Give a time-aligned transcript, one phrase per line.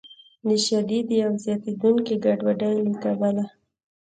[0.47, 3.45] د شدیدې او زیاتیدونکې ګډوډۍ له کبله